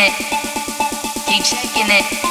Keep 0.00 1.44
swinging 1.44 1.90
it. 1.90 2.29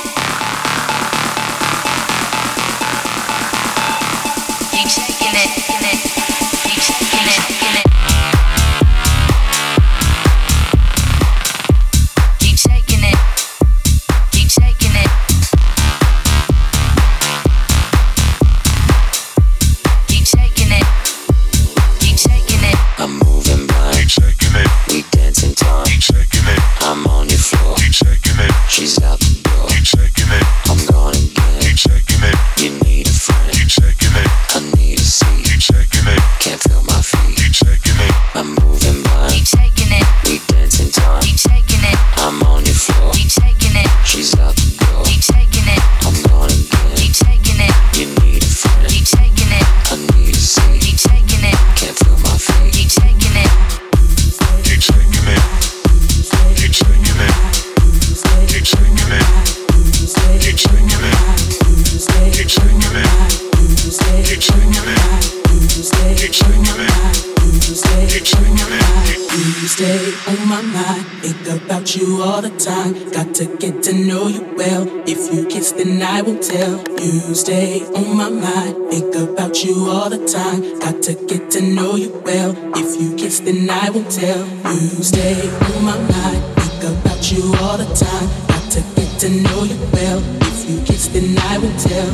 To 81.59 81.65
know 81.73 81.95
you 81.95 82.09
well. 82.23 82.55
If 82.77 83.01
you 83.01 83.15
kiss, 83.17 83.41
then 83.41 83.69
I 83.69 83.89
will 83.89 84.05
tell. 84.05 84.47
You 84.47 85.03
stay 85.03 85.35
on 85.75 85.83
my 85.83 85.97
mind. 85.97 86.41
Think 86.55 86.83
about 86.83 87.31
you 87.31 87.43
all 87.59 87.77
the 87.77 87.89
time. 87.93 88.29
Got 88.47 88.71
to 88.71 88.81
get 88.95 89.19
to 89.19 89.29
know 89.29 89.63
you 89.63 89.77
well. 89.91 90.21
If 90.41 90.69
you 90.69 90.79
kiss, 90.85 91.07
then 91.07 91.37
I 91.37 91.57
will 91.57 91.75
tell. 91.77 92.11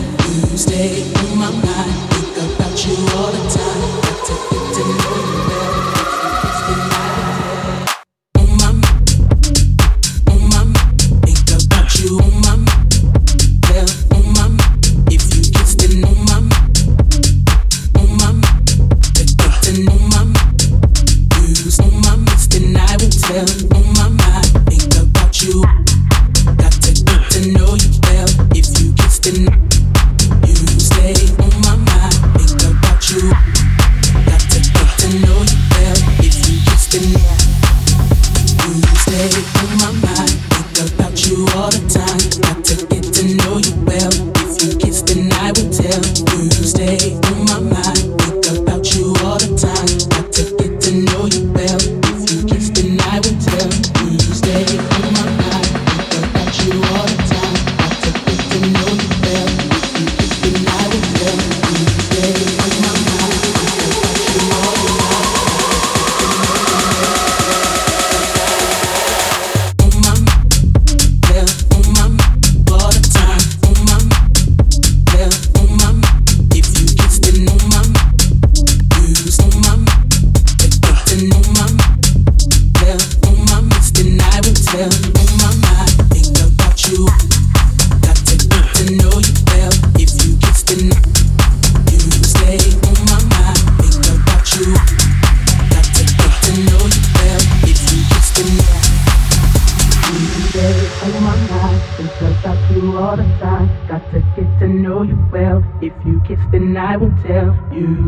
You 0.49 0.57
stay 0.57 1.03
on 1.19 1.37
my 1.37 1.51
mind. 1.51 1.95
Think 2.13 2.37
about 2.37 2.85
you 2.85 2.95
all 3.17 3.31
the 3.31 3.43
time. 3.53 3.81
Got 4.01 4.25
to 4.25 4.33
get 4.49 4.65
to 4.75 4.81
know 4.81 5.15
you 5.29 5.47
well. 5.47 5.74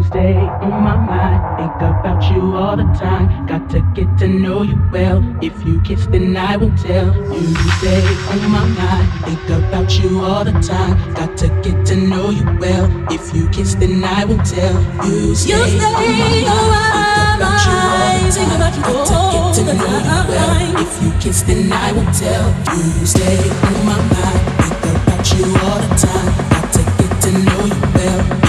stay 0.07 0.35
on 0.35 0.83
my 0.87 0.95
mind. 0.95 1.39
Think 1.59 1.75
about 1.91 2.21
you 2.31 2.55
all 2.55 2.75
the 2.77 2.87
time. 2.95 3.45
Got 3.45 3.69
to 3.71 3.79
get 3.93 4.09
to 4.19 4.27
know 4.27 4.61
you 4.63 4.79
well. 4.91 5.19
If 5.41 5.55
you 5.65 5.81
kiss, 5.81 6.05
then 6.07 6.35
I 6.37 6.55
will 6.55 6.75
tell. 6.77 7.07
You 7.33 7.55
stay 7.77 8.03
on 8.31 8.51
my 8.51 8.65
mind. 8.79 9.07
Think 9.25 9.49
about 9.49 9.99
you 9.99 10.21
all 10.23 10.43
the 10.45 10.53
time. 10.73 10.95
Got 11.13 11.37
to 11.41 11.47
get 11.61 11.85
to 11.87 11.95
know 11.95 12.29
you 12.29 12.45
well. 12.59 12.85
If 13.11 13.35
you 13.35 13.49
kiss, 13.49 13.75
then 13.75 14.03
I 14.03 14.23
will 14.25 14.43
tell. 14.55 14.77
You 15.05 15.35
stay, 15.35 15.51
you 15.51 15.79
stay 15.79 16.47
on 16.47 16.65
my 16.71 16.85
mind. 16.95 17.27
Think 17.27 17.35
about 17.37 17.59
you 17.67 17.77
all 17.99 18.23
the 18.23 18.23
time. 18.31 18.59
Got 18.59 19.03
to 19.07 19.21
get 19.33 19.55
to 19.57 19.63
know 19.73 19.97
you 20.07 20.19
well. 20.31 20.81
If 20.83 21.03
you 21.03 21.11
kiss, 21.19 21.41
then 21.43 21.71
I 21.71 21.91
will 21.91 22.11
tell. 22.23 22.47
You 22.77 23.05
stay 23.05 23.37
on 23.67 23.77
my 23.85 23.97
mind. 24.13 24.41
Think 24.63 24.83
about 24.95 25.25
you 25.33 25.45
all 25.65 25.79
the 25.83 25.91
time. 26.05 26.29
Got 26.53 26.67
to 26.75 26.81
get 26.97 27.11
to 27.23 27.31
know 27.45 27.61
you 27.65 27.81
well. 27.95 28.46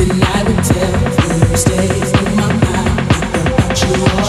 Every 0.00 0.16
tell 0.62 0.92
you, 1.02 1.48
Tuesdays 1.50 2.12
in 2.12 2.36
my 2.36 2.48
mind, 2.48 3.12
I 3.12 3.20
about 3.52 3.82
you 3.82 4.19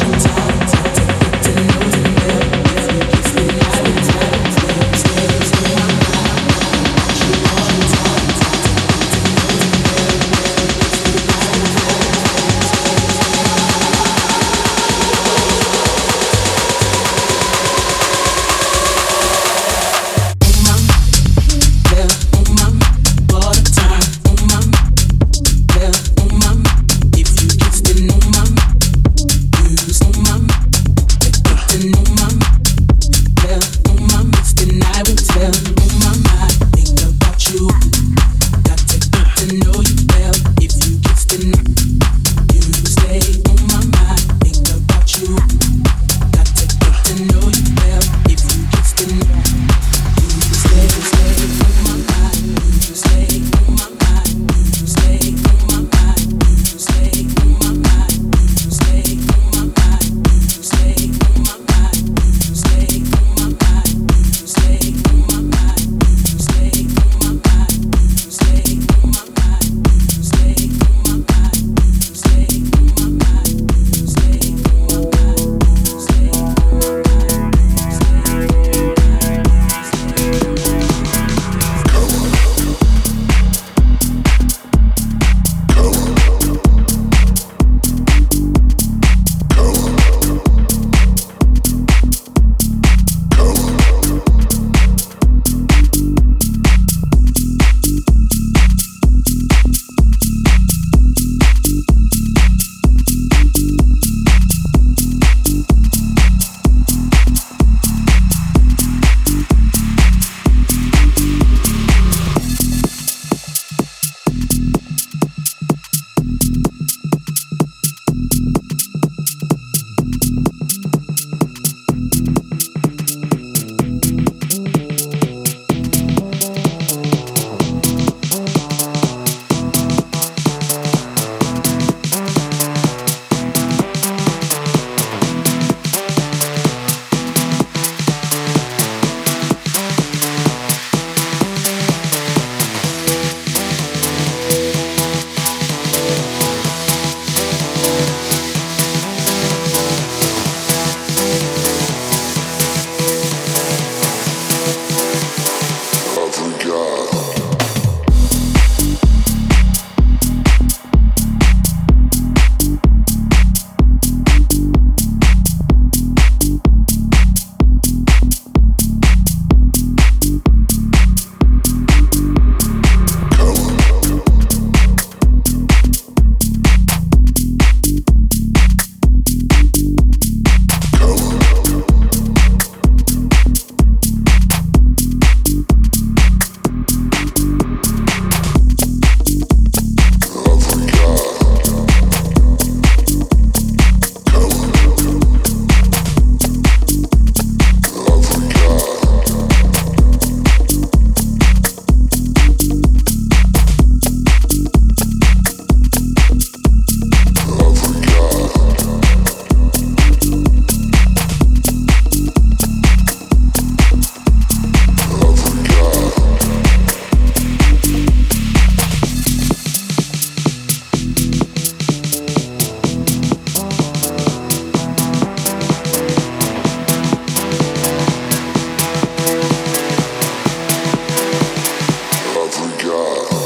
God. 232.80 233.41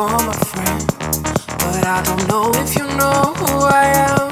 For 0.00 0.24
my 0.24 0.32
friend, 0.52 0.80
but 1.60 1.84
I 1.84 2.00
don't 2.08 2.26
know 2.26 2.50
if 2.62 2.74
you 2.74 2.86
know 3.00 3.20
who 3.40 3.52
I 3.82 3.84
am. 4.08 4.28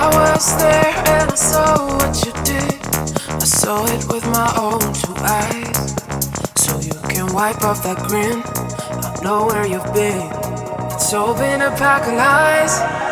I 0.00 0.04
was 0.16 0.46
there 0.56 0.94
and 1.12 1.30
I 1.30 1.34
saw 1.34 1.72
what 1.98 2.14
you 2.24 2.32
did. 2.50 2.78
I 3.42 3.46
saw 3.60 3.84
it 3.84 4.02
with 4.10 4.24
my 4.38 4.50
own 4.56 4.80
two 5.02 5.16
eyes. 5.40 5.80
So 6.64 6.80
you 6.80 6.96
can 7.12 7.26
wipe 7.34 7.62
off 7.62 7.82
that 7.82 7.98
grin. 8.08 8.40
I 9.04 9.22
know 9.22 9.48
where 9.48 9.66
you've 9.66 9.92
been. 9.92 10.32
It's 10.94 11.12
all 11.12 11.34
been 11.34 11.60
a 11.60 11.70
pack 11.76 12.08
of 12.08 12.14
lies. 12.14 13.03